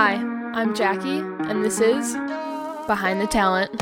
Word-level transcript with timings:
Hi, 0.00 0.14
I'm 0.54 0.76
Jackie, 0.76 1.18
and 1.50 1.64
this 1.64 1.80
is 1.80 2.12
Behind 2.86 3.20
the 3.20 3.26
Talent. 3.26 3.72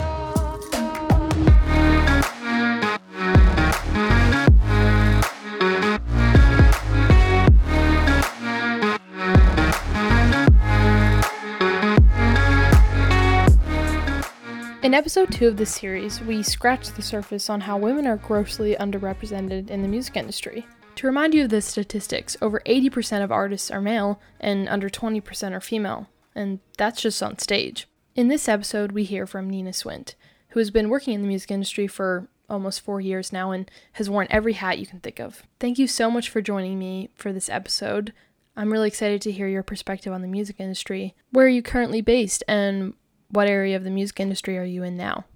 In 14.83 14.94
episode 14.94 15.30
2 15.30 15.48
of 15.48 15.58
this 15.58 15.74
series, 15.74 16.23
we 16.23 16.42
scratch 16.42 16.88
the 16.92 17.02
surface 17.02 17.51
on 17.51 17.60
how 17.60 17.77
women 17.77 18.06
are 18.06 18.16
grossly 18.16 18.74
underrepresented 18.77 19.69
in 19.69 19.83
the 19.83 19.88
music 19.88 20.16
industry. 20.16 20.64
To 20.97 21.06
remind 21.06 21.34
you 21.34 21.45
of 21.45 21.50
the 21.50 21.60
statistics, 21.60 22.38
over 22.41 22.62
80% 22.64 23.23
of 23.23 23.30
artists 23.30 23.70
are 23.70 23.82
male 23.82 24.18
and 24.41 24.66
under 24.66 24.88
20% 24.88 25.52
are 25.52 25.60
female, 25.60 26.09
and 26.34 26.60
that's 26.78 27.02
just 27.02 27.22
on 27.22 27.38
stage. 27.38 27.86
In 28.14 28.28
this 28.28 28.48
episode, 28.48 28.92
we 28.92 29.05
hear 29.05 29.27
from 29.27 29.50
Nina 29.50 29.72
Swint, 29.72 30.14
who 30.50 30.59
has 30.59 30.70
been 30.70 30.88
working 30.88 31.12
in 31.12 31.20
the 31.20 31.28
music 31.28 31.50
industry 31.50 31.86
for 31.86 32.28
almost 32.48 32.80
four 32.80 32.98
years 32.98 33.30
now 33.30 33.50
and 33.50 33.70
has 33.92 34.09
worn 34.09 34.27
every 34.30 34.55
hat 34.55 34.78
you 34.78 34.86
can 34.86 35.00
think 35.00 35.20
of. 35.20 35.42
Thank 35.60 35.78
you 35.78 35.86
so 35.86 36.10
much 36.10 36.30
for 36.30 36.41
joining 36.41 36.78
me 36.78 37.10
for 37.14 37.30
this 37.30 37.50
episode. 37.50 38.14
I'm 38.56 38.72
really 38.72 38.88
excited 38.88 39.20
to 39.22 39.33
hear 39.33 39.48
your 39.48 39.62
perspective 39.62 40.14
on 40.14 40.22
the 40.22 40.28
music 40.28 40.56
industry. 40.58 41.14
Where 41.30 41.44
are 41.44 41.50
you 41.50 41.60
currently 41.60 42.00
based, 42.00 42.42
and 42.48 42.94
what 43.28 43.48
area 43.48 43.77
of 43.77 43.84
the 43.84 43.91
music 43.91 44.19
industry 44.19 44.56
are 44.56 44.64
you 44.64 44.83
in 44.83 44.97
now? 44.97 45.27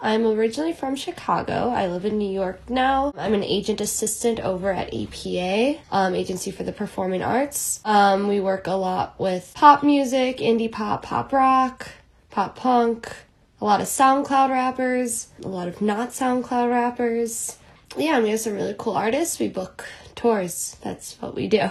I'm 0.00 0.26
originally 0.26 0.72
from 0.72 0.94
Chicago. 0.94 1.70
I 1.70 1.88
live 1.88 2.04
in 2.04 2.18
New 2.18 2.30
York 2.30 2.70
now. 2.70 3.12
I'm 3.16 3.34
an 3.34 3.42
agent 3.42 3.80
assistant 3.80 4.38
over 4.38 4.72
at 4.72 4.94
APA, 4.94 5.80
um, 5.90 6.14
Agency 6.14 6.52
for 6.52 6.62
the 6.62 6.72
Performing 6.72 7.22
Arts. 7.22 7.80
Um, 7.84 8.28
we 8.28 8.40
work 8.40 8.68
a 8.68 8.72
lot 8.72 9.18
with 9.18 9.52
pop 9.54 9.82
music, 9.82 10.38
indie 10.38 10.70
pop, 10.70 11.02
pop 11.02 11.32
rock, 11.32 11.88
pop 12.30 12.54
punk, 12.54 13.12
a 13.60 13.64
lot 13.64 13.80
of 13.80 13.88
SoundCloud 13.88 14.50
rappers, 14.50 15.28
a 15.42 15.48
lot 15.48 15.66
of 15.66 15.82
not 15.82 16.10
SoundCloud 16.10 16.70
rappers. 16.70 17.58
Yeah, 17.96 18.16
and 18.16 18.24
we 18.24 18.30
have 18.30 18.40
some 18.40 18.54
really 18.54 18.76
cool 18.78 18.94
artists. 18.94 19.40
We 19.40 19.48
book 19.48 19.84
tours. 20.14 20.76
That's 20.82 21.20
what 21.20 21.34
we 21.34 21.48
do. 21.48 21.70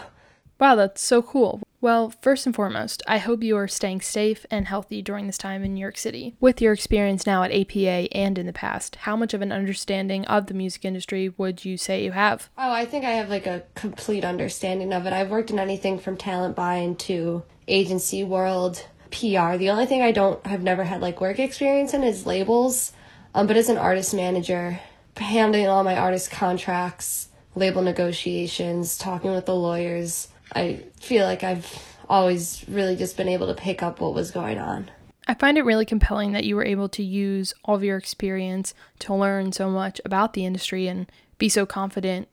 Wow, 0.60 0.76
that's 0.76 1.02
so 1.02 1.22
cool. 1.22 1.62
Well, 1.80 2.10
first 2.10 2.48
and 2.48 2.56
foremost, 2.56 3.04
I 3.08 3.20
hope 3.20 3.44
you 3.44 3.56
are 3.58 3.68
staying 3.68 4.02
safe 4.02 4.46
and 4.50 4.68
healthy 4.68 5.04
during 5.04 5.28
this 5.28 5.38
time 5.38 5.64
in 5.64 5.76
New 5.76 5.82
York 5.82 5.98
City. 5.98 6.36
With 6.40 6.60
your 6.60 6.74
experience 6.74 7.28
now 7.28 7.44
at 7.44 7.52
APA 7.52 8.12
and 8.12 8.40
in 8.40 8.48
the 8.48 8.54
past, 8.54 8.96
how 8.98 9.16
much 9.16 9.36
of 9.36 9.44
an 9.44 9.52
understanding 9.52 10.26
of 10.26 10.48
the 10.48 10.56
music 10.56 10.84
industry 10.84 11.30
would 11.38 11.64
you 11.64 11.78
say 11.78 12.04
you 12.04 12.14
have? 12.14 12.50
Oh, 12.58 12.72
I 12.72 12.86
think 12.86 13.06
I 13.06 13.12
have 13.12 13.30
like 13.30 13.46
a 13.46 13.64
complete 13.76 14.26
understanding 14.26 14.92
of 14.92 15.06
it. 15.06 15.14
I've 15.14 15.30
worked 15.30 15.52
in 15.52 15.60
anything 15.60 16.00
from 16.00 16.18
talent 16.18 16.56
buying 16.56 16.96
to 16.96 17.44
agency 17.68 18.24
world, 18.24 18.84
PR. 19.12 19.58
The 19.58 19.70
only 19.70 19.86
thing 19.86 20.02
I 20.02 20.12
don't 20.12 20.44
have 20.48 20.64
never 20.64 20.84
had 20.84 21.02
like 21.02 21.22
work 21.22 21.38
experience 21.38 21.94
in 21.94 22.04
is 22.04 22.26
labels. 22.26 22.94
Um, 23.36 23.46
but 23.46 23.58
as 23.58 23.70
an 23.70 23.78
artist 23.78 24.16
manager, 24.16 24.80
handling 25.16 25.68
all 25.68 25.84
my 25.84 25.96
artist 25.96 26.32
contracts, 26.32 27.30
label 27.54 27.84
negotiations, 27.84 28.98
talking 28.98 29.32
with 29.32 29.46
the 29.46 29.56
lawyers, 29.56 30.30
I 30.54 30.84
feel 31.00 31.26
like 31.26 31.44
I've 31.44 31.98
always 32.10 32.64
really 32.68 32.96
just 32.96 33.18
been 33.18 33.28
able 33.28 33.48
to 33.48 33.54
pick 33.54 33.84
up 33.84 34.00
what 34.00 34.14
was 34.14 34.32
going 34.32 34.58
on. 34.58 34.90
I 35.28 35.34
find 35.34 35.58
it 35.58 35.66
really 35.66 35.86
compelling 35.86 36.32
that 36.32 36.46
you 36.46 36.56
were 36.56 36.66
able 36.66 36.88
to 36.90 37.04
use 37.04 37.54
all 37.66 37.76
of 37.76 37.84
your 37.84 37.98
experience 37.98 38.74
to 39.00 39.14
learn 39.14 39.52
so 39.52 39.70
much 39.70 40.00
about 40.06 40.34
the 40.34 40.46
industry 40.46 40.88
and 40.88 41.12
be 41.38 41.50
so 41.50 41.66
confident 41.66 42.30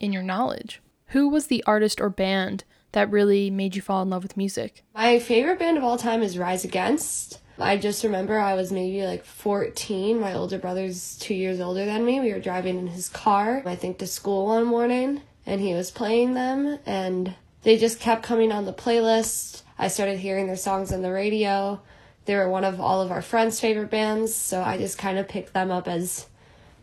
in 0.00 0.12
your 0.12 0.24
knowledge. 0.24 0.82
Who 1.08 1.28
was 1.28 1.46
the 1.46 1.62
artist 1.64 2.00
or 2.00 2.10
band 2.10 2.64
that 2.90 3.10
really 3.10 3.50
made 3.50 3.76
you 3.76 3.82
fall 3.82 4.02
in 4.02 4.10
love 4.10 4.24
with 4.24 4.36
music? 4.36 4.82
My 4.94 5.20
favorite 5.20 5.60
band 5.60 5.78
of 5.78 5.84
all 5.84 5.96
time 5.96 6.22
is 6.22 6.36
Rise 6.36 6.64
Against. 6.64 7.38
I 7.58 7.76
just 7.76 8.02
remember 8.02 8.38
I 8.38 8.54
was 8.54 8.72
maybe 8.72 9.06
like 9.06 9.24
14. 9.24 10.18
My 10.18 10.34
older 10.34 10.58
brother's 10.58 11.16
two 11.18 11.34
years 11.34 11.60
older 11.60 11.84
than 11.84 12.04
me. 12.04 12.18
We 12.18 12.32
were 12.32 12.40
driving 12.40 12.78
in 12.78 12.86
his 12.88 13.08
car, 13.08 13.62
I 13.64 13.76
think, 13.76 13.98
to 13.98 14.06
school 14.08 14.46
one 14.46 14.64
morning 14.64 15.22
and 15.46 15.60
he 15.60 15.74
was 15.74 15.90
playing 15.90 16.34
them 16.34 16.78
and 16.86 17.34
they 17.62 17.76
just 17.76 18.00
kept 18.00 18.22
coming 18.22 18.52
on 18.52 18.64
the 18.64 18.72
playlist. 18.72 19.62
I 19.78 19.88
started 19.88 20.18
hearing 20.18 20.46
their 20.46 20.56
songs 20.56 20.92
on 20.92 21.02
the 21.02 21.12
radio. 21.12 21.80
They 22.24 22.36
were 22.36 22.48
one 22.48 22.64
of 22.64 22.80
all 22.80 23.00
of 23.00 23.10
our 23.10 23.22
friends' 23.22 23.60
favorite 23.60 23.90
bands, 23.90 24.34
so 24.34 24.62
I 24.62 24.78
just 24.78 24.98
kind 24.98 25.18
of 25.18 25.28
picked 25.28 25.54
them 25.54 25.70
up 25.70 25.88
as 25.88 26.26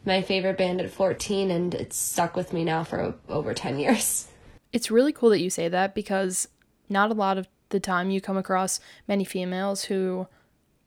my 0.06 0.22
favorite 0.22 0.58
band 0.58 0.82
at 0.82 0.90
14 0.90 1.52
and 1.52 1.74
it's 1.74 1.98
stuck 1.98 2.36
with 2.36 2.54
me 2.54 2.64
now 2.64 2.84
for 2.84 3.16
over 3.28 3.54
10 3.54 3.80
years. 3.80 4.28
It's 4.72 4.92
really 4.92 5.12
cool 5.12 5.32
that 5.32 5.42
you 5.42 5.50
say 5.50 5.68
that 5.68 5.96
because 5.96 6.48
not 6.90 7.10
a 7.10 7.16
lot 7.16 7.40
of 7.40 7.48
the 7.70 7.80
time 7.80 8.12
you 8.12 8.22
come 8.22 8.38
across 8.38 8.80
many 9.08 9.24
females 9.24 9.86
who 9.86 10.28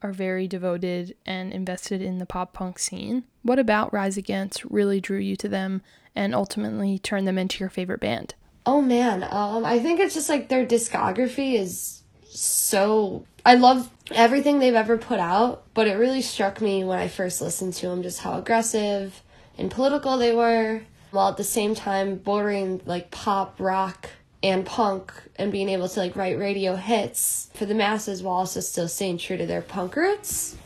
are 0.02 0.12
very 0.12 0.46
devoted 0.46 1.16
and 1.26 1.52
invested 1.52 2.00
in 2.02 2.18
the 2.18 2.26
pop 2.26 2.52
punk 2.52 2.78
scene. 2.78 3.24
What 3.42 3.58
about 3.58 3.92
Rise 3.92 4.16
Against 4.16 4.64
really 4.64 5.00
drew 5.00 5.18
you 5.18 5.34
to 5.36 5.48
them 5.48 5.82
and 6.14 6.34
ultimately 6.34 6.98
turn 6.98 7.24
them 7.24 7.38
into 7.38 7.60
your 7.60 7.70
favorite 7.70 8.00
band? 8.00 8.34
Oh 8.64 8.80
man, 8.80 9.26
um, 9.30 9.64
I 9.64 9.78
think 9.78 9.98
it's 10.00 10.14
just 10.14 10.28
like 10.28 10.48
their 10.48 10.66
discography 10.66 11.54
is 11.54 12.02
so. 12.28 13.24
I 13.44 13.54
love 13.56 13.90
everything 14.12 14.58
they've 14.58 14.74
ever 14.74 14.96
put 14.96 15.18
out, 15.18 15.64
but 15.74 15.88
it 15.88 15.94
really 15.94 16.22
struck 16.22 16.60
me 16.60 16.84
when 16.84 16.98
I 16.98 17.08
first 17.08 17.40
listened 17.40 17.74
to 17.74 17.88
them 17.88 18.02
just 18.02 18.20
how 18.20 18.38
aggressive 18.38 19.20
and 19.58 19.70
political 19.70 20.16
they 20.16 20.34
were, 20.34 20.82
while 21.10 21.28
at 21.28 21.36
the 21.36 21.44
same 21.44 21.74
time 21.74 22.16
bordering 22.16 22.80
like 22.86 23.10
pop, 23.10 23.58
rock, 23.58 24.10
and 24.42 24.66
punk 24.66 25.12
and 25.36 25.52
being 25.52 25.68
able 25.68 25.88
to 25.88 26.00
like 26.00 26.16
write 26.16 26.38
radio 26.38 26.76
hits 26.76 27.50
for 27.54 27.66
the 27.66 27.74
masses 27.74 28.22
while 28.22 28.36
also 28.36 28.60
still 28.60 28.88
staying 28.88 29.18
true 29.18 29.36
to 29.36 29.46
their 29.46 29.62
punk 29.62 29.96
roots. 29.96 30.56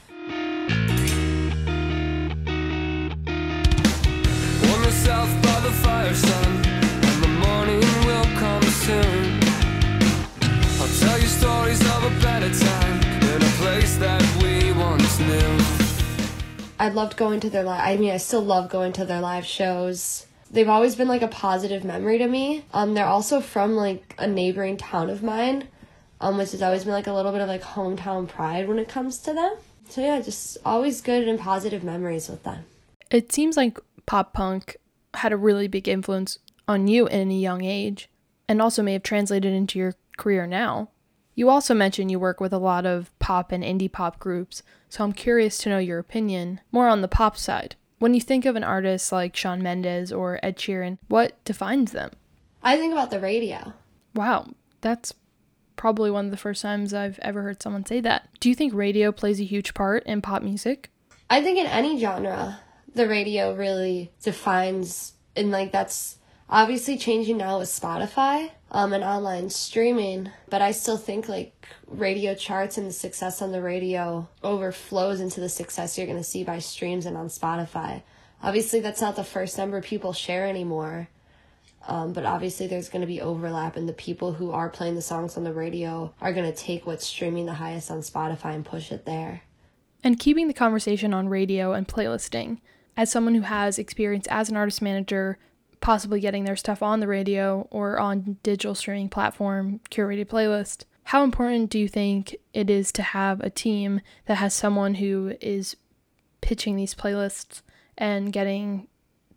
The 5.67 5.73
fire, 5.73 6.15
son, 6.15 6.65
and 6.65 7.23
the 7.25 7.29
morning 7.45 7.81
will 8.07 8.25
come 8.39 8.63
soon. 8.63 9.41
I'll 10.79 10.95
tell 11.01 11.19
you 11.19 11.27
stories 11.27 11.81
of 11.81 12.05
a 12.05 12.11
better 12.23 12.55
time 12.55 13.03
in 13.03 13.43
a 13.43 13.53
place 13.59 13.97
that 13.97 14.23
we 14.41 14.71
once 14.71 15.19
knew. 15.19 15.59
I 16.79 16.91
loved 16.91 17.17
going 17.17 17.41
to 17.41 17.51
their 17.51 17.65
live. 17.65 17.81
I 17.83 17.97
mean, 17.97 18.13
I 18.13 18.19
still 18.19 18.43
love 18.43 18.71
going 18.71 18.93
to 18.93 19.05
their 19.05 19.21
live 19.21 19.45
shows. 19.45 20.27
They've 20.53 20.69
always 20.69 20.95
been 20.95 21.09
like 21.09 21.23
a 21.23 21.29
positive 21.29 21.83
memory 21.83 22.19
to 22.19 22.29
me. 22.29 22.65
Um, 22.73 22.95
they're 22.95 23.05
also 23.05 23.41
from 23.41 23.75
like 23.75 24.15
a 24.19 24.29
neighboring 24.29 24.77
town 24.77 25.11
of 25.11 25.25
mine, 25.25 25.67
um, 26.21 26.39
which 26.39 26.53
has 26.53 26.63
always 26.63 26.85
been 26.85 26.93
like 26.93 27.09
a 27.09 27.13
little 27.13 27.33
bit 27.33 27.41
of 27.41 27.49
like 27.49 27.63
hometown 27.63 28.29
pride 28.29 28.69
when 28.69 28.79
it 28.79 28.89
comes 28.89 29.19
to 29.19 29.35
them. 29.35 29.57
So 29.89 30.01
yeah, 30.01 30.21
just 30.21 30.59
always 30.65 31.01
good 31.01 31.27
and 31.27 31.41
positive 31.41 31.83
memories 31.83 32.29
with 32.29 32.45
them. 32.45 32.67
It 33.11 33.33
seems 33.33 33.57
like 33.57 33.81
pop 34.07 34.33
punk 34.33 34.77
had 35.17 35.33
a 35.33 35.37
really 35.37 35.69
big 35.69 35.89
influence 35.89 36.39
on 36.69 36.89
you 36.89 37.07
in 37.07 37.31
a 37.31 37.35
young 37.35 37.65
age 37.65 38.09
and 38.49 38.61
also 38.61 38.83
may 38.83 38.93
have 38.93 39.03
translated 39.03 39.53
into 39.53 39.79
your 39.79 39.95
career 40.17 40.47
now. 40.47 40.91
You 41.35 41.51
also 41.51 41.75
mentioned 41.75 42.11
you 42.11 42.19
work 42.19 42.41
with 42.41 42.53
a 42.53 42.59
lot 42.59 42.87
of 42.87 43.17
pop 43.19 43.53
and 43.53 43.63
indie 43.63 43.93
pop 43.93 44.19
groups, 44.19 44.63
so 44.89 45.05
I'm 45.05 45.13
curious 45.13 45.59
to 45.59 45.69
know 45.69 45.79
your 45.79 45.99
opinion 45.99 46.61
more 46.73 46.89
on 46.89 47.03
the 47.03 47.09
pop 47.09 47.37
side. 47.37 47.77
When 47.99 48.15
you 48.15 48.21
think 48.21 48.47
of 48.47 48.57
an 48.57 48.65
artist 48.65 49.13
like 49.13 49.37
Shawn 49.37 49.63
Mendes 49.63 50.13
or 50.13 50.41
Ed 50.43 50.57
Sheeran, 50.57 50.99
what 51.09 51.43
defines 51.45 51.93
them? 51.93 52.11
I 52.63 52.77
think 52.77 52.93
about 52.93 53.11
the 53.11 53.21
radio. 53.21 53.75
Wow, 54.15 54.49
that's 54.81 55.13
probably 55.77 56.11
one 56.11 56.25
of 56.25 56.31
the 56.31 56.37
first 56.37 56.63
times 56.63 56.95
I've 56.95 57.19
ever 57.21 57.43
heard 57.43 57.63
someone 57.63 57.85
say 57.85 58.01
that. 58.01 58.29
Do 58.41 58.49
you 58.49 58.55
think 58.55 58.73
radio 58.73 59.13
plays 59.13 59.41
a 59.41 59.45
huge 59.45 59.75
part 59.75 60.05
in 60.05 60.23
pop 60.23 60.43
music? 60.43 60.91
I 61.29 61.43
think 61.43 61.59
in 61.59 61.67
any 61.67 61.99
genre 61.99 62.61
the 62.97 63.07
radio 63.07 63.55
really 63.55 64.11
defines 64.23 65.13
and 65.37 65.51
like 65.51 65.71
that's 65.71 66.17
obviously 66.49 66.97
changing 66.97 67.37
now 67.37 67.59
with 67.59 67.69
Spotify 67.69 68.51
um 68.71 68.93
and 68.95 69.05
online 69.05 69.51
streaming, 69.51 70.31
but 70.49 70.63
I 70.63 70.73
still 70.73 70.97
think 70.97 71.29
like 71.29 71.53
radio 71.87 72.35
charts 72.35 72.79
and 72.79 72.89
the 72.89 72.93
success 72.93 73.43
on 73.43 73.53
the 73.53 73.61
radio 73.61 74.29
overflows 74.43 75.21
into 75.21 75.41
the 75.41 75.49
success 75.51 75.99
you're 75.99 76.07
going 76.07 76.19
to 76.19 76.25
see 76.25 76.43
by 76.43 76.59
streams 76.59 77.05
and 77.05 77.19
on 77.19 77.29
Spotify. 77.29 78.03
Obviously 78.43 78.81
that's 78.81 79.03
not 79.03 79.15
the 79.15 79.25
first 79.25 79.59
number 79.59 79.81
people 79.83 80.13
share 80.15 80.47
anymore. 80.47 81.09
Um, 81.89 82.13
but 82.13 82.25
obviously 82.25 82.67
there's 82.67 82.89
going 82.89 83.03
to 83.03 83.07
be 83.07 83.21
overlap 83.21 83.77
and 83.77 83.89
the 83.89 83.93
people 83.93 84.33
who 84.33 84.51
are 84.51 84.69
playing 84.69 84.97
the 84.97 85.03
songs 85.03 85.37
on 85.37 85.45
the 85.45 85.53
radio 85.53 86.13
are 86.21 86.33
going 86.33 86.51
to 86.51 86.57
take 86.57 86.87
what's 86.87 87.07
streaming 87.07 87.47
the 87.47 87.55
highest 87.55 87.91
on 87.91 87.99
Spotify 87.99 88.55
and 88.55 88.65
push 88.65 88.91
it 88.91 89.05
there. 89.05 89.43
And 90.03 90.19
keeping 90.19 90.49
the 90.49 90.55
conversation 90.55 91.15
on 91.15 91.29
radio 91.29 91.75
and 91.75 91.87
playlisting, 91.87 92.59
as 92.97 93.11
someone 93.11 93.35
who 93.35 93.43
has 93.43 93.79
experience 93.79 94.27
as 94.29 94.49
an 94.49 94.57
artist 94.57 94.81
manager, 94.81 95.39
possibly 95.81 96.21
getting 96.21 96.45
their 96.45 96.57
stuff 96.57 96.83
on 96.83 97.01
the 97.01 97.09
radio 97.09 97.69
or 97.71 97.99
on 97.99 98.39
digital 98.43 98.75
streaming 98.75 99.09
platform, 99.09 99.81
curated 99.91 100.27
playlist, 100.27 100.85
how 101.05 101.23
important 101.23 101.71
do 101.71 101.79
you 101.79 101.87
think 101.87 102.37
it 102.53 102.69
is 102.69 102.91
to 102.93 103.03
have 103.03 103.41
a 103.41 103.51
team 103.51 104.01
that 104.27 104.39
has 104.39 104.53
someone 104.53 104.97
who 104.97 105.35
is 105.41 105.77
pitching 106.41 106.75
these 106.75 106.95
playlists 106.95 107.63
and 107.97 108.33
getting 108.33 108.89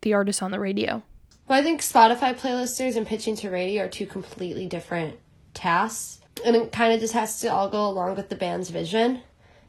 the 0.02 0.12
artist 0.12 0.42
on 0.42 0.50
the 0.50 0.58
radio? 0.58 1.02
Well, 1.46 1.60
I 1.60 1.62
think 1.62 1.80
Spotify 1.80 2.36
playlisters 2.36 2.96
and 2.96 3.06
pitching 3.06 3.36
to 3.36 3.50
radio 3.50 3.84
are 3.84 3.88
two 3.88 4.06
completely 4.06 4.66
different 4.66 5.16
tasks. 5.54 6.20
And 6.44 6.56
it 6.56 6.72
kind 6.72 6.92
of 6.92 7.00
just 7.00 7.12
has 7.12 7.40
to 7.40 7.48
all 7.48 7.68
go 7.68 7.86
along 7.86 8.16
with 8.16 8.30
the 8.30 8.36
band's 8.36 8.70
vision. 8.70 9.20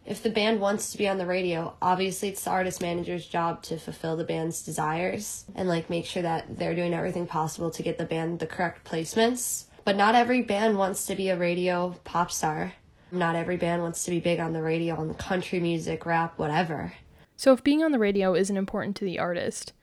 If 0.05 0.23
the 0.23 0.29
band 0.29 0.59
wants 0.59 0.91
to 0.91 0.97
be 0.97 1.07
on 1.07 1.17
the 1.17 1.25
radio, 1.25 1.75
obviously 1.81 2.29
it's 2.29 2.43
the 2.43 2.49
artist 2.49 2.81
manager's 2.81 3.25
job 3.25 3.61
to 3.63 3.77
fulfill 3.77 4.17
the 4.17 4.23
band's 4.23 4.63
desires 4.63 5.45
and 5.55 5.69
like 5.69 5.89
make 5.89 6.05
sure 6.05 6.23
that 6.23 6.57
they're 6.57 6.75
doing 6.75 6.93
everything 6.93 7.27
possible 7.27 7.69
to 7.71 7.83
get 7.83 7.97
the 7.97 8.05
band 8.05 8.39
the 8.39 8.47
correct 8.47 8.89
placements. 8.89 9.65
But 9.85 9.95
not 9.95 10.15
every 10.15 10.41
band 10.41 10.77
wants 10.77 11.05
to 11.05 11.15
be 11.15 11.29
a 11.29 11.37
radio 11.37 11.95
pop 12.03 12.31
star. 12.31 12.73
Not 13.11 13.35
every 13.35 13.57
band 13.57 13.81
wants 13.81 14.03
to 14.05 14.11
be 14.11 14.19
big 14.19 14.39
on 14.39 14.53
the 14.53 14.61
radio, 14.61 14.95
on 14.95 15.07
the 15.07 15.13
country 15.13 15.59
music, 15.59 16.05
rap, 16.05 16.37
whatever. 16.39 16.93
So, 17.35 17.51
if 17.51 17.63
being 17.63 17.83
on 17.83 17.91
the 17.91 17.99
radio 17.99 18.35
isn't 18.35 18.55
important 18.55 18.95
to 18.97 19.05
the 19.05 19.19
artist, 19.19 19.73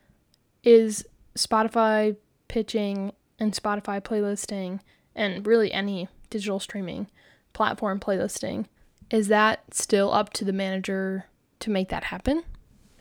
is 0.63 1.05
Spotify 1.35 2.15
pitching 2.47 3.13
and 3.39 3.53
Spotify 3.53 4.01
playlisting 4.01 4.79
and 5.15 5.45
really 5.45 5.71
any 5.71 6.07
digital 6.29 6.59
streaming 6.59 7.07
platform 7.53 7.99
playlisting, 7.99 8.65
is 9.11 9.27
that 9.27 9.73
still 9.73 10.13
up 10.13 10.31
to 10.33 10.45
the 10.45 10.53
manager 10.53 11.25
to 11.59 11.69
make 11.69 11.89
that 11.89 12.05
happen? 12.05 12.43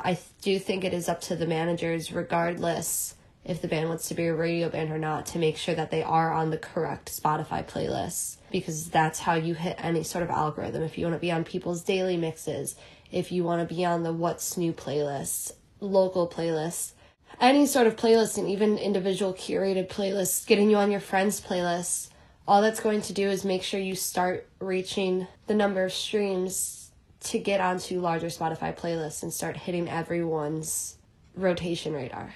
I 0.01 0.19
do 0.43 0.59
think 0.59 0.85
it 0.85 0.95
is 0.95 1.09
up 1.09 1.21
to 1.23 1.37
the 1.37 1.47
managers, 1.47 2.13
regardless 2.13 3.15
if 3.45 3.63
the 3.63 3.69
band 3.69 3.89
wants 3.89 4.09
to 4.09 4.15
be 4.15 4.27
a 4.27 4.35
radio 4.35 4.69
band 4.69 4.93
or 4.93 4.99
not, 4.99 5.27
to 5.27 5.39
make 5.39 5.57
sure 5.57 5.75
that 5.75 5.91
they 5.91 6.03
are 6.03 6.33
on 6.33 6.51
the 6.51 6.59
correct 6.59 7.11
Spotify 7.11 7.67
playlist 7.67 8.37
because 8.51 8.91
that's 8.91 9.21
how 9.21 9.35
you 9.35 9.55
hit 9.55 9.77
any 9.79 10.03
sort 10.03 10.23
of 10.23 10.31
algorithm. 10.31 10.83
If 10.83 10.99
you 10.99 11.07
want 11.07 11.17
to 11.17 11.21
be 11.21 11.33
on 11.33 11.45
people's 11.45 11.83
daily 11.83 12.17
mixes, 12.17 12.77
if 13.11 13.33
you 13.33 13.45
want 13.45 13.67
to 13.67 13.75
be 13.75 13.85
on 13.85 14.03
the 14.03 14.13
What's 14.13 14.57
New 14.57 14.73
playlist, 14.73 15.53
local 15.81 16.29
playlists, 16.29 16.93
any 17.41 17.67
sort 17.67 17.87
of 17.87 17.97
playlist, 17.97 18.37
and 18.39 18.49
even 18.49 18.79
individual 18.79 19.33
curated 19.33 19.89
playlists, 19.89 20.47
getting 20.47 20.71
you 20.71 20.77
on 20.77 20.91
your 20.91 21.01
friends' 21.01 21.41
playlists, 21.41 22.11
all 22.49 22.62
that's 22.62 22.81
going 22.81 23.03
to 23.03 23.12
do 23.12 23.29
is 23.29 23.45
make 23.45 23.62
sure 23.62 23.79
you 23.79 23.95
start 23.95 24.49
reaching 24.59 25.27
the 25.47 25.55
number 25.55 25.85
of 25.85 25.93
streams 25.93 26.91
to 27.21 27.39
get 27.39 27.61
onto 27.61 28.00
larger 28.00 28.29
Spotify 28.29 28.75
playlists 28.75 29.23
and 29.23 29.31
start 29.31 29.55
hitting 29.55 29.87
everyone's 29.87 30.97
rotation 31.37 31.93
radar. 31.93 32.35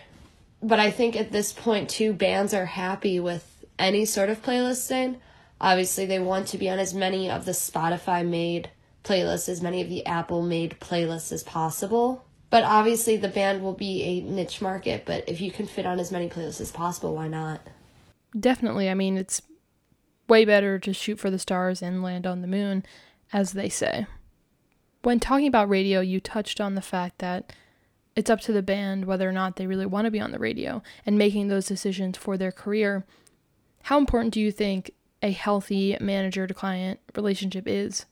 But 0.63 0.79
I 0.79 0.91
think 0.91 1.17
at 1.17 1.33
this 1.33 1.55
point, 1.55 1.89
too, 1.89 2.13
bands 2.13 2.53
are 2.53 2.67
happy 2.67 3.21
with 3.21 3.65
any 3.79 4.05
sort 4.05 4.29
of 4.29 4.43
playlisting. 4.43 5.17
Obviously, 5.59 6.05
they 6.05 6.19
want 6.19 6.47
to 6.49 6.59
be 6.59 6.69
on 6.69 6.79
as 6.79 6.93
many 6.93 7.31
of 7.31 7.47
the 7.47 7.53
Spotify 7.53 8.27
made 8.29 8.69
playlists, 9.05 9.49
as 9.49 9.63
many 9.63 9.81
of 9.81 9.89
the 9.89 10.05
Apple 10.05 10.43
made 10.43 10.79
playlists 10.79 11.33
as 11.33 11.43
possible. 11.43 12.23
But 12.51 12.65
obviously, 12.65 13.17
the 13.17 13.29
band 13.29 13.63
will 13.63 13.73
be 13.73 14.03
a 14.03 14.21
niche 14.21 14.61
market, 14.61 15.05
but 15.07 15.27
if 15.27 15.41
you 15.41 15.51
can 15.51 15.67
fit 15.67 15.87
on 15.87 15.99
as 15.99 16.13
many 16.13 16.29
playlists 16.29 16.61
as 16.61 16.71
possible, 16.71 17.15
why 17.15 17.29
not? 17.29 17.63
Definitely. 18.39 18.91
I 18.91 18.95
mean, 18.95 19.17
it's 19.17 19.41
way 20.29 20.45
better 20.45 20.79
to 20.79 20.93
shoot 20.93 21.19
for 21.19 21.31
the 21.31 21.39
stars 21.39 21.83
and 21.83 22.03
land 22.03 22.27
on 22.27 22.41
the 22.41 22.49
moon, 22.49 22.85
as 23.33 23.53
they 23.53 23.69
say. 23.69 24.07
When 25.03 25.21
talking 25.21 25.49
about 25.49 25.69
radio, 25.69 26.01
you 26.01 26.21
touched 26.21 26.61
on 26.61 26.75
the 26.75 26.83
fact 26.83 27.19
that 27.19 27.53
it's 28.15 28.31
up 28.31 28.41
to 28.43 28.53
the 28.53 28.63
band 28.63 29.07
whether 29.07 29.29
or 29.29 29.33
not 29.33 29.57
they 29.57 29.67
really 29.67 29.87
want 29.87 30.05
to 30.05 30.11
be 30.11 30.21
on 30.21 30.33
the 30.33 30.39
radio 30.39 30.83
and 31.05 31.19
making 31.19 31.49
those 31.49 31.67
decisions 31.67 32.17
for 32.17 32.37
their 32.37 32.53
career. 32.53 33.05
How 33.85 33.99
important 33.99 34.35
do 34.35 34.41
you 34.41 34.53
think 34.53 34.93
a 35.23 35.31
healthy 35.31 35.97
manager 36.01 36.47
to 36.47 36.55
client 36.55 37.01
relationship 37.17 37.67
is 37.67 38.07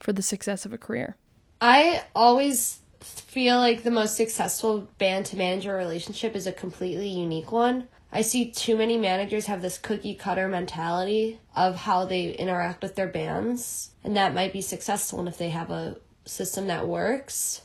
for 0.00 0.12
the 0.12 0.22
success 0.22 0.64
of 0.64 0.72
a 0.72 0.78
career? 0.78 1.16
I 1.60 2.04
always 2.14 2.81
feel 3.02 3.58
like 3.58 3.82
the 3.82 3.90
most 3.90 4.16
successful 4.16 4.88
band 4.98 5.26
to 5.26 5.36
manager 5.36 5.74
relationship 5.74 6.34
is 6.34 6.46
a 6.46 6.52
completely 6.52 7.08
unique 7.08 7.52
one. 7.52 7.88
I 8.12 8.22
see 8.22 8.50
too 8.50 8.76
many 8.76 8.98
managers 8.98 9.46
have 9.46 9.62
this 9.62 9.78
cookie 9.78 10.14
cutter 10.14 10.46
mentality 10.46 11.40
of 11.56 11.76
how 11.76 12.04
they 12.04 12.32
interact 12.32 12.82
with 12.82 12.94
their 12.94 13.08
bands, 13.08 13.90
and 14.04 14.16
that 14.16 14.34
might 14.34 14.52
be 14.52 14.60
successful. 14.60 15.18
And 15.18 15.28
if 15.28 15.38
they 15.38 15.48
have 15.48 15.70
a 15.70 15.96
system 16.26 16.66
that 16.66 16.86
works, 16.86 17.62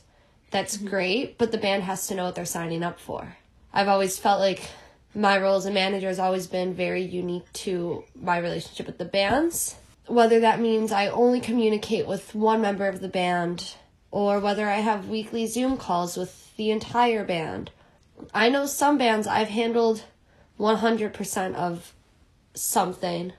that's 0.50 0.78
mm-hmm. 0.78 0.88
great, 0.88 1.38
but 1.38 1.52
the 1.52 1.58
band 1.58 1.82
has 1.82 2.06
to 2.06 2.14
know 2.14 2.24
what 2.24 2.34
they're 2.34 2.46
signing 2.46 2.82
up 2.82 2.98
for. 2.98 3.36
I've 3.72 3.88
always 3.88 4.18
felt 4.18 4.40
like 4.40 4.70
my 5.14 5.38
role 5.38 5.56
as 5.56 5.66
a 5.66 5.70
manager 5.70 6.08
has 6.08 6.18
always 6.18 6.46
been 6.46 6.74
very 6.74 7.02
unique 7.02 7.52
to 7.52 8.04
my 8.14 8.38
relationship 8.38 8.86
with 8.86 8.98
the 8.98 9.04
bands. 9.04 9.76
Whether 10.06 10.40
that 10.40 10.60
means 10.60 10.92
I 10.92 11.08
only 11.08 11.40
communicate 11.40 12.06
with 12.06 12.34
one 12.34 12.62
member 12.62 12.88
of 12.88 13.00
the 13.00 13.08
band 13.08 13.74
or 14.10 14.40
whether 14.40 14.68
I 14.68 14.76
have 14.76 15.08
weekly 15.08 15.46
Zoom 15.46 15.76
calls 15.76 16.16
with 16.16 16.56
the 16.56 16.70
entire 16.70 17.24
band. 17.24 17.70
I 18.34 18.48
know 18.48 18.66
some 18.66 18.98
bands 18.98 19.26
I've 19.26 19.48
handled 19.48 20.04
100% 20.58 21.54
of 21.54 21.92
something, 22.54 23.32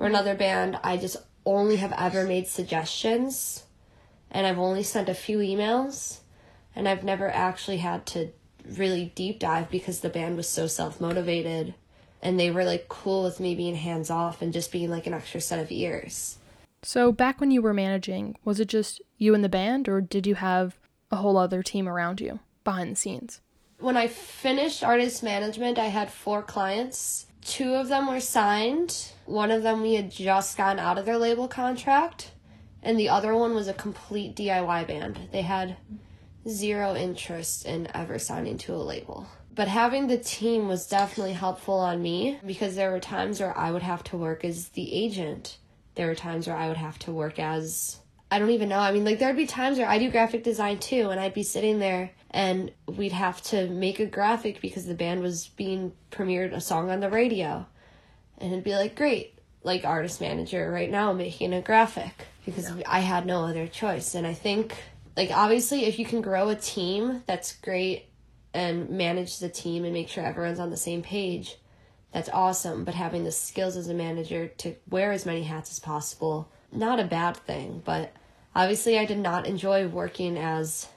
or 0.00 0.06
another 0.06 0.34
band 0.34 0.78
I 0.82 0.96
just 0.96 1.16
only 1.44 1.76
have 1.76 1.92
ever 1.96 2.24
made 2.24 2.46
suggestions 2.46 3.64
and 4.30 4.46
I've 4.46 4.58
only 4.58 4.82
sent 4.82 5.08
a 5.08 5.14
few 5.14 5.38
emails 5.38 6.18
and 6.76 6.88
I've 6.88 7.04
never 7.04 7.30
actually 7.30 7.78
had 7.78 8.06
to 8.06 8.30
really 8.76 9.12
deep 9.14 9.38
dive 9.38 9.70
because 9.70 10.00
the 10.00 10.10
band 10.10 10.36
was 10.36 10.48
so 10.48 10.66
self 10.66 11.00
motivated 11.00 11.74
and 12.22 12.38
they 12.38 12.50
were 12.50 12.64
like 12.64 12.88
cool 12.88 13.22
with 13.22 13.40
me 13.40 13.54
being 13.54 13.76
hands 13.76 14.10
off 14.10 14.42
and 14.42 14.52
just 14.52 14.72
being 14.72 14.90
like 14.90 15.06
an 15.06 15.14
extra 15.14 15.40
set 15.40 15.58
of 15.58 15.70
ears. 15.70 16.38
So, 16.82 17.10
back 17.10 17.40
when 17.40 17.50
you 17.50 17.62
were 17.62 17.74
managing, 17.74 18.36
was 18.44 18.60
it 18.60 18.68
just 18.68 19.00
you 19.18 19.34
and 19.34 19.44
the 19.44 19.48
band, 19.48 19.88
or 19.88 20.00
did 20.00 20.26
you 20.26 20.36
have 20.36 20.78
a 21.10 21.16
whole 21.16 21.36
other 21.36 21.62
team 21.62 21.88
around 21.88 22.20
you 22.20 22.40
behind 22.64 22.92
the 22.92 22.96
scenes? 22.96 23.40
When 23.80 23.96
I 23.96 24.08
finished 24.08 24.82
artist 24.82 25.22
management, 25.22 25.78
I 25.78 25.86
had 25.86 26.10
four 26.10 26.42
clients. 26.42 27.26
Two 27.42 27.74
of 27.74 27.88
them 27.88 28.08
were 28.08 28.20
signed, 28.20 29.12
one 29.24 29.50
of 29.50 29.62
them 29.62 29.82
we 29.82 29.94
had 29.94 30.10
just 30.10 30.56
gotten 30.56 30.78
out 30.78 30.98
of 30.98 31.06
their 31.06 31.18
label 31.18 31.48
contract, 31.48 32.32
and 32.82 32.98
the 32.98 33.08
other 33.08 33.34
one 33.34 33.54
was 33.54 33.68
a 33.68 33.74
complete 33.74 34.34
DIY 34.34 34.86
band. 34.86 35.28
They 35.32 35.42
had 35.42 35.76
zero 36.48 36.94
interest 36.94 37.66
in 37.66 37.88
ever 37.94 38.18
signing 38.18 38.58
to 38.58 38.74
a 38.74 38.76
label. 38.76 39.26
But 39.54 39.68
having 39.68 40.06
the 40.06 40.18
team 40.18 40.68
was 40.68 40.86
definitely 40.86 41.32
helpful 41.32 41.78
on 41.78 42.00
me 42.02 42.38
because 42.46 42.76
there 42.76 42.90
were 42.90 43.00
times 43.00 43.40
where 43.40 43.56
I 43.56 43.70
would 43.70 43.82
have 43.82 44.04
to 44.04 44.16
work 44.16 44.44
as 44.44 44.68
the 44.68 44.92
agent. 44.92 45.58
There 45.94 46.06
were 46.06 46.14
times 46.14 46.46
where 46.46 46.56
I 46.56 46.68
would 46.68 46.76
have 46.76 46.98
to 47.00 47.12
work 47.12 47.38
as 47.38 47.98
I 48.30 48.38
don't 48.38 48.50
even 48.50 48.68
know. 48.68 48.78
I 48.78 48.92
mean, 48.92 49.04
like 49.04 49.18
there'd 49.18 49.36
be 49.36 49.46
times 49.46 49.78
where 49.78 49.88
I 49.88 49.98
do 49.98 50.10
graphic 50.10 50.44
design 50.44 50.78
too, 50.78 51.10
and 51.10 51.18
I'd 51.18 51.34
be 51.34 51.42
sitting 51.42 51.78
there 51.78 52.12
and 52.30 52.70
we'd 52.86 53.12
have 53.12 53.42
to 53.42 53.68
make 53.68 54.00
a 54.00 54.06
graphic 54.06 54.60
because 54.60 54.86
the 54.86 54.94
band 54.94 55.22
was 55.22 55.48
being 55.48 55.92
premiered 56.10 56.52
a 56.52 56.60
song 56.60 56.90
on 56.90 57.00
the 57.00 57.08
radio. 57.08 57.66
And 58.36 58.52
it'd 58.52 58.64
be 58.64 58.74
like, 58.74 58.94
great, 58.94 59.38
like 59.62 59.84
artist 59.84 60.20
manager 60.20 60.70
right 60.70 60.90
now 60.90 61.12
making 61.12 61.54
a 61.54 61.62
graphic 61.62 62.26
because 62.44 62.70
yeah. 62.70 62.82
I 62.86 63.00
had 63.00 63.24
no 63.24 63.44
other 63.44 63.66
choice. 63.66 64.14
And 64.14 64.26
I 64.26 64.34
think 64.34 64.76
like 65.18 65.32
obviously 65.32 65.84
if 65.84 65.98
you 65.98 66.06
can 66.06 66.20
grow 66.20 66.48
a 66.48 66.54
team 66.54 67.24
that's 67.26 67.56
great 67.56 68.06
and 68.54 68.88
manage 68.88 69.40
the 69.40 69.48
team 69.48 69.84
and 69.84 69.92
make 69.92 70.08
sure 70.08 70.24
everyone's 70.24 70.60
on 70.60 70.70
the 70.70 70.76
same 70.76 71.02
page 71.02 71.58
that's 72.12 72.28
awesome 72.28 72.84
but 72.84 72.94
having 72.94 73.24
the 73.24 73.32
skills 73.32 73.76
as 73.76 73.88
a 73.88 73.94
manager 73.94 74.46
to 74.46 74.76
wear 74.88 75.10
as 75.10 75.26
many 75.26 75.42
hats 75.42 75.72
as 75.72 75.80
possible 75.80 76.50
not 76.72 77.00
a 77.00 77.04
bad 77.04 77.36
thing 77.36 77.82
but 77.84 78.12
obviously 78.54 78.98
i 78.98 79.04
did 79.04 79.18
not 79.18 79.46
enjoy 79.46 79.86
working 79.86 80.36
as 80.36 80.88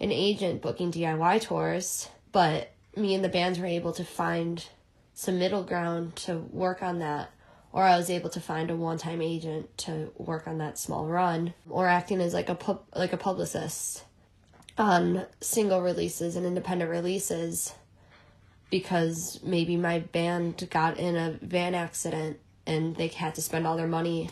an 0.00 0.12
agent 0.12 0.62
booking 0.62 0.92
diy 0.92 1.40
tours 1.40 2.08
but 2.32 2.72
me 2.96 3.14
and 3.14 3.24
the 3.24 3.28
bands 3.28 3.58
were 3.58 3.66
able 3.66 3.92
to 3.92 4.04
find 4.04 4.66
some 5.14 5.38
middle 5.38 5.62
ground 5.62 6.14
to 6.16 6.36
work 6.52 6.82
on 6.82 6.98
that 6.98 7.30
or 7.72 7.82
I 7.82 7.96
was 7.96 8.10
able 8.10 8.30
to 8.30 8.40
find 8.40 8.70
a 8.70 8.76
one-time 8.76 9.20
agent 9.20 9.76
to 9.78 10.10
work 10.16 10.48
on 10.48 10.58
that 10.58 10.78
small 10.78 11.06
run, 11.06 11.54
or 11.68 11.86
acting 11.86 12.20
as 12.20 12.34
like 12.34 12.48
a 12.48 12.54
pub, 12.54 12.82
like 12.94 13.12
a 13.12 13.18
publicist 13.18 14.04
on 14.76 15.26
single 15.40 15.82
releases 15.82 16.36
and 16.36 16.46
independent 16.46 16.90
releases 16.90 17.74
because 18.70 19.40
maybe 19.42 19.76
my 19.76 19.98
band 19.98 20.68
got 20.70 20.98
in 20.98 21.16
a 21.16 21.38
van 21.42 21.74
accident 21.74 22.38
and 22.66 22.96
they 22.96 23.08
had 23.08 23.34
to 23.34 23.42
spend 23.42 23.66
all 23.66 23.76
their 23.76 23.88
money 23.88 24.30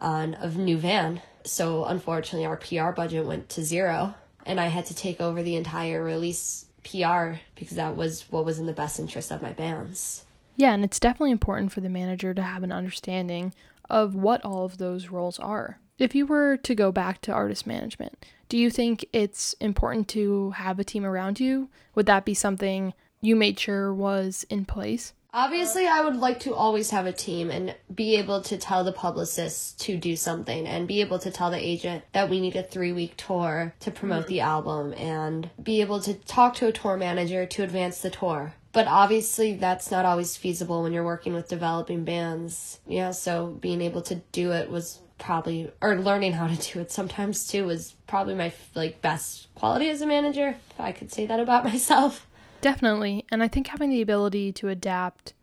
on 0.00 0.34
a 0.34 0.48
new 0.48 0.78
van. 0.78 1.22
So 1.44 1.84
unfortunately 1.84 2.46
our 2.46 2.56
PR 2.56 2.90
budget 2.90 3.26
went 3.26 3.48
to 3.50 3.64
zero 3.64 4.14
and 4.46 4.60
I 4.60 4.66
had 4.66 4.86
to 4.86 4.94
take 4.94 5.20
over 5.20 5.42
the 5.42 5.56
entire 5.56 6.02
release 6.02 6.66
PR 6.82 7.34
because 7.54 7.76
that 7.76 7.96
was 7.96 8.24
what 8.30 8.44
was 8.44 8.58
in 8.58 8.66
the 8.66 8.72
best 8.72 8.98
interest 8.98 9.30
of 9.30 9.42
my 9.42 9.52
bands. 9.52 10.24
Yeah, 10.56 10.72
and 10.72 10.84
it's 10.84 11.00
definitely 11.00 11.30
important 11.30 11.72
for 11.72 11.80
the 11.80 11.88
manager 11.88 12.34
to 12.34 12.42
have 12.42 12.62
an 12.62 12.72
understanding 12.72 13.54
of 13.88 14.14
what 14.14 14.44
all 14.44 14.64
of 14.64 14.78
those 14.78 15.08
roles 15.08 15.38
are. 15.38 15.78
If 15.98 16.14
you 16.14 16.26
were 16.26 16.56
to 16.58 16.74
go 16.74 16.90
back 16.92 17.20
to 17.22 17.32
artist 17.32 17.66
management, 17.66 18.24
do 18.48 18.56
you 18.56 18.70
think 18.70 19.04
it's 19.12 19.54
important 19.54 20.08
to 20.08 20.50
have 20.52 20.78
a 20.78 20.84
team 20.84 21.04
around 21.04 21.40
you? 21.40 21.68
Would 21.94 22.06
that 22.06 22.24
be 22.24 22.34
something 22.34 22.94
you 23.20 23.36
made 23.36 23.58
sure 23.58 23.92
was 23.92 24.46
in 24.48 24.64
place? 24.64 25.12
Obviously, 25.32 25.86
I 25.86 26.00
would 26.00 26.16
like 26.16 26.40
to 26.40 26.54
always 26.54 26.90
have 26.90 27.06
a 27.06 27.12
team 27.12 27.50
and 27.50 27.74
be 27.94 28.16
able 28.16 28.40
to 28.42 28.56
tell 28.56 28.82
the 28.82 28.92
publicist 28.92 29.80
to 29.80 29.96
do 29.96 30.16
something 30.16 30.66
and 30.66 30.88
be 30.88 31.00
able 31.00 31.20
to 31.20 31.30
tell 31.30 31.50
the 31.50 31.64
agent 31.64 32.04
that 32.12 32.28
we 32.28 32.40
need 32.40 32.56
a 32.56 32.62
three 32.62 32.92
week 32.92 33.16
tour 33.16 33.72
to 33.80 33.90
promote 33.90 34.24
mm-hmm. 34.24 34.28
the 34.28 34.40
album 34.40 34.92
and 34.94 35.50
be 35.62 35.80
able 35.80 36.00
to 36.00 36.14
talk 36.14 36.54
to 36.54 36.66
a 36.66 36.72
tour 36.72 36.96
manager 36.96 37.46
to 37.46 37.62
advance 37.62 38.00
the 38.00 38.10
tour 38.10 38.54
But 38.72 38.86
obviously, 38.88 39.54
that's 39.54 39.90
not 39.90 40.04
always 40.04 40.36
feasible 40.36 40.82
when 40.82 40.92
you're 40.92 41.04
working 41.04 41.34
with 41.34 41.48
developing 41.48 42.04
bands. 42.04 42.80
Yeah, 42.86 43.10
so 43.10 43.46
being 43.46 43.80
able 43.80 44.02
to 44.02 44.16
do 44.32 44.52
it 44.52 44.70
was 44.70 45.00
probably 45.18 45.70
or 45.80 45.96
learning 45.96 46.32
how 46.32 46.48
to 46.48 46.72
do 46.72 46.80
it 46.80 46.90
sometimes 46.90 47.46
too 47.46 47.66
was 47.66 47.94
probably 48.06 48.34
my 48.34 48.52
like 48.74 49.00
best 49.02 49.48
quality 49.54 49.90
as 49.90 50.00
a 50.00 50.06
manager 50.06 50.56
if 50.70 50.80
i 50.80 50.92
could 50.92 51.12
say 51.12 51.26
that 51.26 51.38
about 51.38 51.62
myself 51.72 52.26
definitely 52.60 53.24
and 53.30 53.42
i 53.42 53.48
think 53.48 53.66
having 53.68 53.90
the 53.90 54.02
ability 54.02 54.52
to 54.52 54.68
adapt 54.68 55.34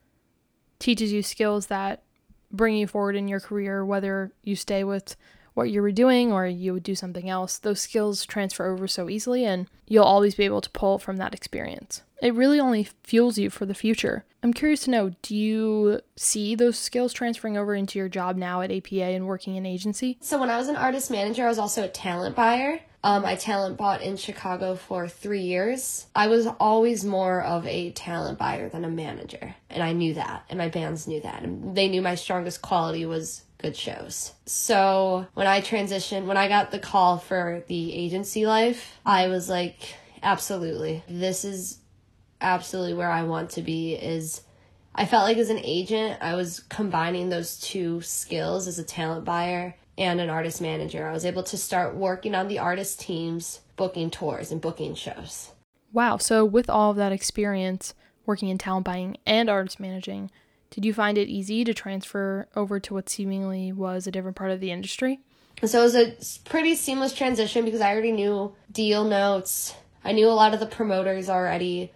teaches 0.79 1.11
you 1.11 1.21
skills 1.23 1.67
that 1.67 2.03
bring 2.51 2.75
you 2.75 2.87
forward 2.87 3.15
in 3.15 3.27
your 3.27 3.39
career 3.39 3.83
whether 3.83 4.31
you 4.43 4.55
stay 4.55 4.83
with 4.83 5.15
what 5.53 5.71
you 5.71 5.81
were 5.81 5.91
doing 5.91 6.31
or 6.31 6.45
you 6.45 6.71
would 6.71 6.83
do 6.83 6.95
something 6.95 7.29
else 7.29 7.57
those 7.57 7.81
skills 7.81 8.25
transfer 8.25 8.71
over 8.71 8.87
so 8.87 9.09
easily 9.09 9.43
and 9.43 9.67
you'll 9.87 10.03
always 10.03 10.35
be 10.35 10.45
able 10.45 10.61
to 10.61 10.69
pull 10.69 10.99
from 10.99 11.17
that 11.17 11.33
experience 11.33 12.03
it 12.21 12.33
really 12.33 12.59
only 12.59 12.87
fuels 13.03 13.37
you 13.37 13.49
for 13.49 13.65
the 13.65 13.75
future. 13.75 14.25
I'm 14.41 14.53
curious 14.53 14.81
to 14.81 14.91
know 14.91 15.11
do 15.21 15.35
you 15.35 16.01
see 16.15 16.55
those 16.55 16.77
skills 16.77 17.13
transferring 17.13 17.57
over 17.57 17.75
into 17.75 17.99
your 17.99 18.09
job 18.09 18.37
now 18.37 18.61
at 18.61 18.71
APA 18.71 19.03
and 19.03 19.27
working 19.27 19.55
in 19.55 19.65
agency? 19.65 20.17
So, 20.21 20.39
when 20.39 20.49
I 20.49 20.57
was 20.57 20.67
an 20.67 20.75
artist 20.75 21.11
manager, 21.11 21.45
I 21.45 21.49
was 21.49 21.59
also 21.59 21.83
a 21.83 21.87
talent 21.87 22.35
buyer. 22.35 22.81
Um, 23.07 23.23
I 23.23 23.35
talent 23.35 23.77
bought 23.77 24.01
in 24.01 24.17
Chicago 24.17 24.75
for 24.75 25.07
three 25.07 25.43
years. 25.43 26.07
I 26.13 26.27
was 26.27 26.45
always 26.59 27.05
more 27.05 27.41
of 27.41 27.65
a 27.65 27.91
talent 27.91 28.37
buyer 28.37 28.67
than 28.67 28.83
a 28.83 28.89
manager, 28.89 29.55
and 29.69 29.81
I 29.81 29.93
knew 29.93 30.15
that, 30.15 30.43
and 30.49 30.57
my 30.57 30.67
bands 30.67 31.07
knew 31.07 31.21
that, 31.21 31.41
and 31.41 31.73
they 31.73 31.87
knew 31.87 32.01
my 32.01 32.15
strongest 32.15 32.61
quality 32.61 33.05
was 33.05 33.43
good 33.59 33.77
shows. 33.77 34.33
So 34.45 35.25
when 35.35 35.47
I 35.47 35.61
transitioned, 35.61 36.25
when 36.25 36.35
I 36.35 36.49
got 36.49 36.71
the 36.71 36.79
call 36.79 37.17
for 37.17 37.63
the 37.67 37.93
agency 37.93 38.45
life, 38.45 38.99
I 39.05 39.29
was 39.29 39.47
like, 39.47 39.95
absolutely, 40.21 41.01
this 41.07 41.45
is 41.45 41.77
absolutely 42.41 42.93
where 42.93 43.09
I 43.09 43.23
want 43.23 43.51
to 43.51 43.61
be 43.61 43.93
is 43.93 44.41
I 44.93 45.05
felt 45.05 45.23
like 45.23 45.37
as 45.37 45.49
an 45.49 45.61
agent, 45.63 46.17
I 46.21 46.35
was 46.35 46.59
combining 46.59 47.29
those 47.29 47.57
two 47.57 48.01
skills 48.01 48.67
as 48.67 48.79
a 48.79 48.83
talent 48.83 49.23
buyer 49.23 49.75
and 49.97 50.21
an 50.21 50.29
artist 50.29 50.61
manager. 50.61 51.07
I 51.07 51.13
was 51.13 51.25
able 51.25 51.43
to 51.43 51.57
start 51.57 51.95
working 51.95 52.35
on 52.35 52.47
the 52.47 52.59
artist 52.59 52.99
teams, 52.99 53.61
booking 53.75 54.09
tours 54.09 54.51
and 54.51 54.61
booking 54.61 54.95
shows. 54.95 55.51
Wow. 55.91 56.17
So, 56.17 56.45
with 56.45 56.69
all 56.69 56.91
of 56.91 56.97
that 56.97 57.11
experience 57.11 57.93
working 58.25 58.49
in 58.49 58.57
talent 58.57 58.85
buying 58.85 59.17
and 59.25 59.49
artist 59.49 59.79
managing, 59.79 60.29
did 60.69 60.85
you 60.85 60.93
find 60.93 61.17
it 61.17 61.29
easy 61.29 61.63
to 61.63 61.73
transfer 61.73 62.47
over 62.55 62.79
to 62.79 62.93
what 62.93 63.09
seemingly 63.09 63.71
was 63.71 64.05
a 64.05 64.11
different 64.11 64.37
part 64.37 64.51
of 64.51 64.59
the 64.59 64.71
industry? 64.71 65.19
So, 65.63 65.79
it 65.79 65.83
was 65.83 65.95
a 65.95 66.15
pretty 66.47 66.75
seamless 66.75 67.13
transition 67.13 67.65
because 67.65 67.81
I 67.81 67.91
already 67.91 68.11
knew 68.11 68.53
deal 68.71 69.03
notes. 69.03 69.73
I 70.03 70.11
knew 70.11 70.27
a 70.27 70.31
lot 70.31 70.53
of 70.53 70.59
the 70.59 70.65
promoters 70.65 71.29
already. 71.29 71.91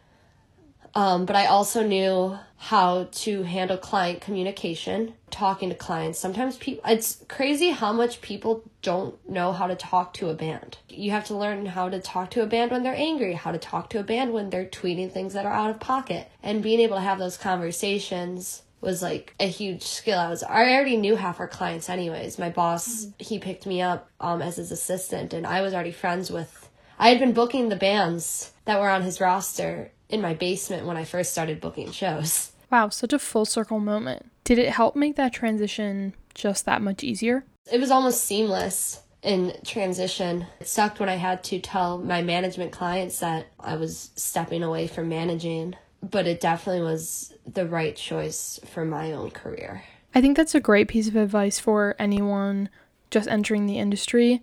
Um, 0.94 1.26
but 1.26 1.36
I 1.36 1.46
also 1.46 1.84
knew 1.84 2.38
how 2.58 3.08
to 3.12 3.44
handle 3.44 3.78
client 3.78 4.22
communication, 4.22 5.14
talking 5.32 5.70
to 5.70 5.76
clients. 5.76 6.20
Sometimes 6.20 6.58
people, 6.58 6.84
it's 6.86 7.24
crazy 7.28 7.70
how 7.70 7.94
much 7.94 8.22
people 8.22 8.64
don't 8.82 9.18
know 9.28 9.52
how 9.52 9.68
to 9.68 9.76
talk 9.76 10.14
to 10.16 10.30
a 10.30 10.34
band. 10.34 10.78
You 10.90 11.12
have 11.12 11.26
to 11.26 11.38
learn 11.38 11.66
how 11.66 11.90
to 11.90 12.00
talk 12.00 12.30
to 12.32 12.44
a 12.44 12.46
band 12.46 12.72
when 12.72 12.84
they're 12.84 12.94
angry, 12.94 13.34
how 13.34 13.52
to 13.52 13.58
talk 13.58 13.90
to 13.92 14.00
a 14.00 14.04
band 14.04 14.34
when 14.34 14.50
they're 14.50 14.66
tweeting 14.66 15.12
things 15.12 15.34
that 15.34 15.46
are 15.46 15.54
out 15.54 15.72
of 15.72 15.80
pocket, 15.80 16.30
and 16.44 16.62
being 16.62 16.80
able 16.80 16.98
to 16.98 17.02
have 17.02 17.20
those 17.20 17.38
conversations 17.38 18.64
was 18.82 19.02
like 19.02 19.34
a 19.40 19.48
huge 19.48 19.84
skill. 19.84 20.20
I 20.20 20.30
was 20.30 20.44
I 20.44 20.74
already 20.74 20.98
knew 20.98 21.16
half 21.16 21.40
our 21.40 21.48
clients 21.48 21.88
anyways. 21.88 22.40
My 22.40 22.50
boss, 22.50 23.06
mm-hmm. 23.06 23.12
he 23.20 23.40
picked 23.40 23.66
me 23.66 23.82
up 23.82 24.10
um 24.20 24.42
as 24.42 24.58
his 24.58 24.72
assistant 24.72 25.34
and 25.34 25.46
I 25.46 25.62
was 25.62 25.74
already 25.74 25.92
friends 25.92 26.32
with 26.32 26.70
I 26.98 27.10
had 27.10 27.20
been 27.20 27.34
booking 27.34 27.70
the 27.70 27.76
bands 27.76 28.52
that 28.66 28.80
were 28.80 28.90
on 28.90 29.04
his 29.04 29.22
roster 29.22 29.92
in 30.12 30.22
my 30.22 30.34
basement 30.34 30.86
when 30.86 30.98
I 30.98 31.04
first 31.04 31.32
started 31.32 31.62
booking 31.62 31.92
shows. 31.92 32.52
Wow, 32.72 32.90
such 32.90 33.14
a 33.14 33.20
full 33.20 33.46
circle 33.46 33.80
moment. 33.80 34.26
Did 34.44 34.58
it 34.58 34.70
help 34.70 34.96
make 34.96 35.16
that 35.16 35.34
transition 35.34 36.14
just 36.34 36.66
that 36.66 36.82
much 36.82 37.04
easier? 37.04 37.46
It 37.72 37.80
was 37.80 37.92
almost 37.92 38.24
seamless 38.24 39.02
in 39.22 39.54
transition. 39.66 40.48
It 40.60 40.68
sucked 40.68 41.00
when 41.00 41.10
I 41.10 41.16
had 41.16 41.44
to 41.46 41.60
tell 41.60 41.98
my 41.98 42.22
management 42.22 42.72
clients 42.72 43.20
that 43.20 43.48
I 43.60 43.76
was 43.76 44.12
stepping 44.16 44.64
away 44.64 44.88
from 44.88 45.10
managing, 45.10 45.76
but 46.02 46.28
it 46.28 46.42
definitely 46.42 46.82
was 46.82 47.34
the 47.46 47.68
right 47.68 47.96
choice 47.96 48.60
for 48.66 48.86
my 48.86 49.12
own 49.12 49.32
career. 49.32 49.84
I 50.16 50.22
think 50.22 50.36
that's 50.36 50.56
a 50.56 50.60
great 50.60 50.88
piece 50.88 51.08
of 51.08 51.16
advice 51.16 51.60
for 51.60 51.96
anyone 52.00 52.70
just 53.12 53.28
entering 53.28 53.66
the 53.66 53.80
industry. 53.80 54.42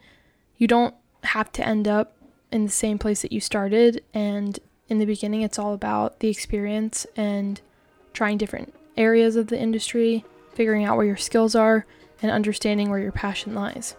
You 0.56 0.66
don't 0.66 0.94
have 1.24 1.50
to 1.52 1.66
end 1.66 1.88
up 1.88 2.16
in 2.52 2.64
the 2.64 2.70
same 2.70 2.98
place 2.98 3.22
that 3.22 3.32
you 3.32 3.40
started, 3.40 4.02
and 4.14 4.58
in 4.88 4.98
the 4.98 5.04
beginning, 5.04 5.42
it's 5.42 5.58
all 5.58 5.74
about 5.74 6.20
the 6.20 6.28
experience 6.28 7.06
and 7.16 7.60
trying 8.14 8.38
different 8.38 8.74
areas 8.96 9.36
of 9.36 9.48
the 9.48 9.58
industry, 9.58 10.24
figuring 10.54 10.84
out 10.84 10.96
where 10.96 11.06
your 11.06 11.16
skills 11.16 11.54
are, 11.54 11.86
and 12.22 12.32
understanding 12.32 12.90
where 12.90 12.98
your 12.98 13.12
passion 13.12 13.54
lies. 13.54 13.94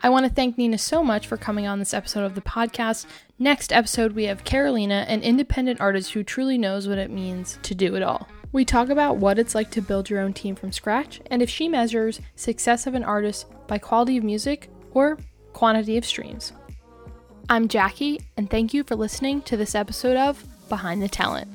I 0.00 0.10
want 0.10 0.24
to 0.24 0.32
thank 0.32 0.56
Nina 0.56 0.78
so 0.78 1.04
much 1.04 1.26
for 1.26 1.36
coming 1.36 1.66
on 1.66 1.78
this 1.78 1.92
episode 1.92 2.24
of 2.24 2.34
the 2.34 2.40
podcast. 2.40 3.04
Next 3.38 3.72
episode, 3.72 4.12
we 4.12 4.24
have 4.24 4.42
Carolina, 4.42 5.04
an 5.06 5.22
independent 5.22 5.82
artist 5.82 6.12
who 6.12 6.22
truly 6.22 6.56
knows 6.56 6.88
what 6.88 6.96
it 6.96 7.10
means 7.10 7.58
to 7.62 7.74
do 7.74 7.94
it 7.94 8.02
all. 8.02 8.26
We 8.50 8.64
talk 8.64 8.88
about 8.88 9.18
what 9.18 9.38
it's 9.38 9.54
like 9.54 9.70
to 9.72 9.82
build 9.82 10.08
your 10.08 10.20
own 10.20 10.32
team 10.32 10.56
from 10.56 10.72
scratch 10.72 11.20
and 11.30 11.42
if 11.42 11.50
she 11.50 11.68
measures 11.68 12.20
success 12.34 12.86
of 12.86 12.94
an 12.94 13.04
artist 13.04 13.46
by 13.66 13.78
quality 13.78 14.16
of 14.16 14.24
music 14.24 14.70
or 14.92 15.18
quantity 15.52 15.98
of 15.98 16.06
streams. 16.06 16.52
I'm 17.50 17.68
Jackie, 17.68 18.20
and 18.36 18.48
thank 18.48 18.72
you 18.72 18.84
for 18.84 18.94
listening 18.94 19.42
to 19.42 19.56
this 19.56 19.74
episode 19.74 20.16
of 20.16 20.44
Behind 20.68 21.02
the 21.02 21.08
Talent. 21.08 21.48